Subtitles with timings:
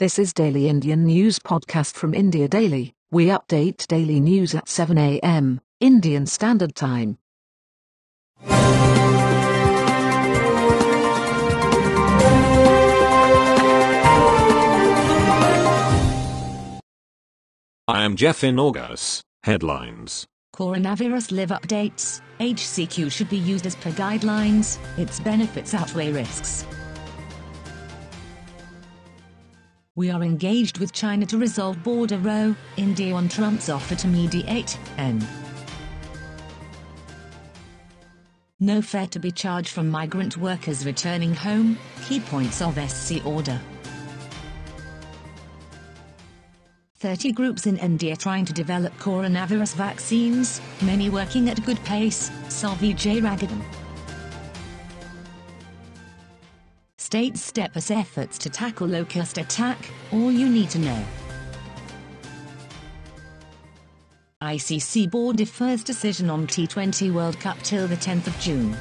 [0.00, 2.94] This is Daily Indian News Podcast from India Daily.
[3.12, 5.60] We update daily news at 7 a.m.
[5.78, 7.16] Indian Standard Time.
[17.86, 19.22] I am Jeff in August.
[19.44, 20.26] Headlines.
[20.56, 22.20] Coronavirus live updates.
[22.40, 24.78] HCQ should be used as per guidelines.
[24.98, 26.66] Its benefits outweigh risks.
[29.96, 32.56] We are engaged with China to resolve border row.
[32.76, 34.76] India on Trump's offer to mediate.
[34.98, 35.24] N.
[38.58, 41.78] No fare to be charged from migrant workers returning home.
[42.02, 43.60] Key points of SC order.
[46.96, 52.74] 30 groups in India trying to develop coronavirus vaccines, many working at good pace, saw
[52.74, 53.20] J.
[53.20, 53.83] Raghavan.
[57.14, 59.78] States step as efforts to tackle locust attack,
[60.10, 61.04] all you need to know.
[64.42, 68.76] ICC board defers decision on T20 World Cup till the 10th of June.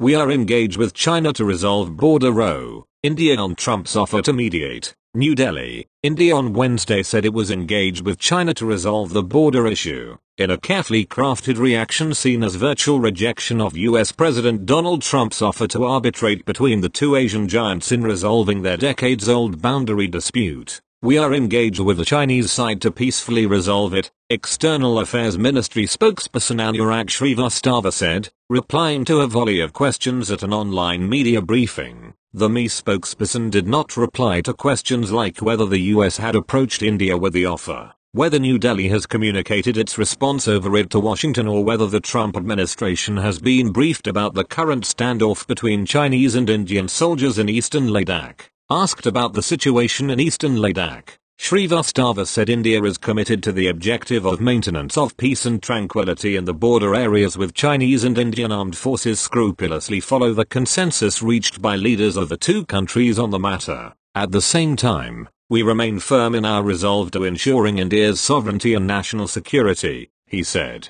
[0.00, 2.86] We are engaged with China to resolve border row.
[3.02, 4.94] India on Trump's offer to mediate.
[5.16, 9.66] New Delhi, India on Wednesday said it was engaged with China to resolve the border
[9.66, 15.40] issue, in a carefully crafted reaction seen as virtual rejection of US President Donald Trump's
[15.40, 20.82] offer to arbitrate between the two Asian giants in resolving their decades-old boundary dispute.
[21.00, 26.60] We are engaged with the Chinese side to peacefully resolve it, External Affairs Ministry spokesperson
[26.60, 32.12] Anurag Shrivastava said, replying to a volley of questions at an online media briefing.
[32.36, 37.16] The MEA spokesperson did not reply to questions like whether the US had approached India
[37.16, 41.64] with the offer, whether New Delhi has communicated its response over it to Washington or
[41.64, 46.88] whether the Trump administration has been briefed about the current standoff between Chinese and Indian
[46.88, 48.50] soldiers in eastern Ladakh.
[48.68, 54.24] Asked about the situation in eastern Ladakh, Shrivastava said India is committed to the objective
[54.24, 58.76] of maintenance of peace and tranquility in the border areas with Chinese and Indian armed
[58.76, 63.92] forces scrupulously follow the consensus reached by leaders of the two countries on the matter.
[64.14, 68.86] At the same time, we remain firm in our resolve to ensuring India's sovereignty and
[68.86, 70.88] national security, he said.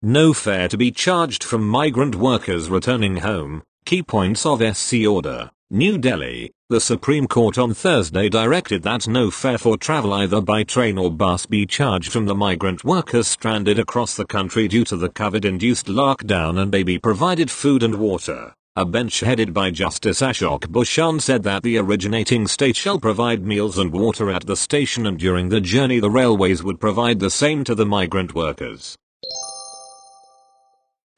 [0.00, 5.50] No fare to be charged from migrant workers returning home, key points of SC order.
[5.70, 10.62] New Delhi, the Supreme Court on Thursday directed that no fare for travel either by
[10.62, 14.96] train or bus be charged from the migrant workers stranded across the country due to
[14.96, 18.54] the COVID-induced lockdown and they be provided food and water.
[18.76, 23.76] A bench headed by Justice Ashok Bhushan said that the originating state shall provide meals
[23.76, 27.62] and water at the station and during the journey the railways would provide the same
[27.64, 28.96] to the migrant workers.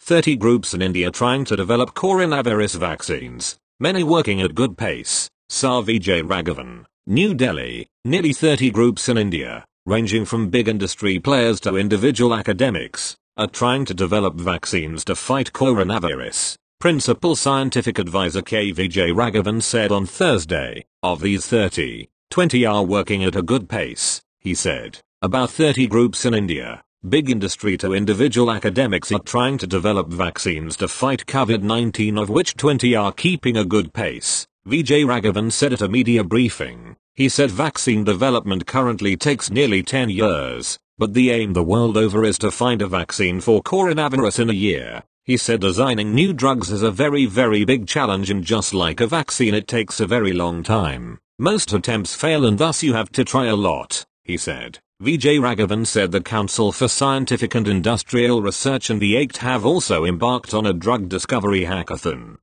[0.00, 5.82] 30 groups in India trying to develop coronavirus vaccines many working at good pace, Sar
[5.82, 11.76] Vijay Raghavan, New Delhi, nearly 30 groups in India, ranging from big industry players to
[11.76, 16.56] individual academics, are trying to develop vaccines to fight coronavirus.
[16.78, 23.24] Principal Scientific Advisor K Vijay Raghavan said on Thursday, of these 30, 20 are working
[23.24, 24.98] at a good pace, he said.
[25.22, 30.76] About 30 groups in India, Big industry to individual academics are trying to develop vaccines
[30.76, 35.80] to fight COVID-19 of which 20 are keeping a good pace, Vijay Raghavan said at
[35.80, 36.96] a media briefing.
[37.14, 42.22] He said vaccine development currently takes nearly 10 years, but the aim the world over
[42.22, 45.02] is to find a vaccine for coronavirus in a year.
[45.24, 49.06] He said designing new drugs is a very very big challenge and just like a
[49.06, 51.18] vaccine it takes a very long time.
[51.38, 54.80] Most attempts fail and thus you have to try a lot, he said.
[55.02, 60.04] Vijay Raghavan said the Council for Scientific and Industrial Research and the AICTE have also
[60.04, 62.36] embarked on a drug discovery hackathon.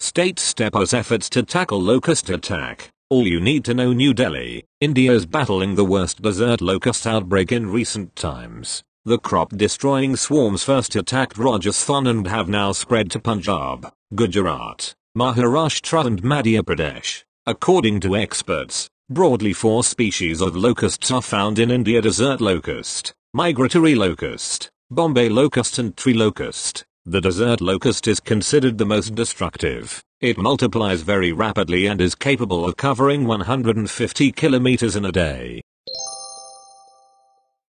[0.00, 4.64] State step as efforts to tackle locust attack, All you need to know New Delhi,
[4.80, 8.82] India is battling the worst desert locust outbreak in recent times.
[9.04, 16.20] The crop-destroying swarms first attacked Rajasthan and have now spread to Punjab, Gujarat, Maharashtra and
[16.24, 17.22] Madhya Pradesh.
[17.46, 23.94] According to experts, broadly four species of locusts are found in India desert locust, migratory
[23.94, 26.84] locust, Bombay locust and tree locust.
[27.06, 30.02] The desert locust is considered the most destructive.
[30.20, 35.62] It multiplies very rapidly and is capable of covering 150 kilometers in a day.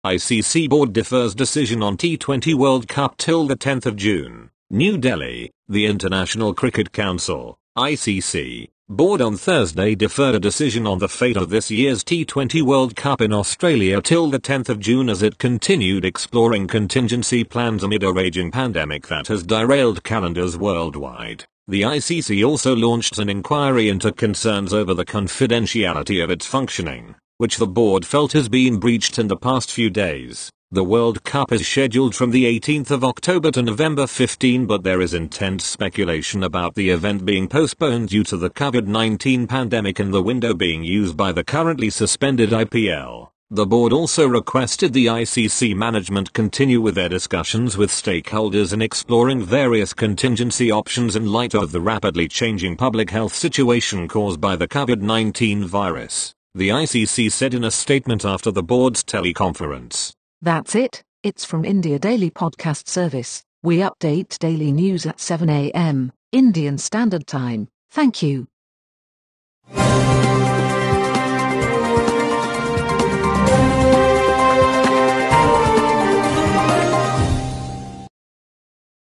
[0.05, 4.51] ICC board defers decision on T20 World Cup till the 10th of June.
[4.71, 11.09] New Delhi, the International Cricket Council, ICC, board on Thursday deferred a decision on the
[11.09, 15.23] fate of this year's T20 World Cup in Australia till the 10th of June as
[15.23, 21.45] it continued exploring contingency plans amid a raging pandemic that has derailed calendars worldwide.
[21.67, 27.57] The ICC also launched an inquiry into concerns over the confidentiality of its functioning, which
[27.57, 30.49] the board felt has been breached in the past few days.
[30.73, 35.01] The World Cup is scheduled from the 18th of October to November 15 but there
[35.01, 40.25] is intense speculation about the event being postponed due to the COVID-19 pandemic and the
[40.25, 43.29] window being used by the currently suspended IPL.
[43.49, 49.45] The board also requested the ICC management continue with their discussions with stakeholders in exploring
[49.45, 54.67] various contingency options in light of the rapidly changing public health situation caused by the
[54.67, 60.16] COVID-19 virus, the ICC said in a statement after the board's teleconference.
[60.47, 63.43] That's it, it's from India Daily Podcast Service.
[63.65, 66.13] We update daily news at 7 a.m.
[66.31, 67.67] Indian Standard Time.
[67.91, 68.47] Thank you.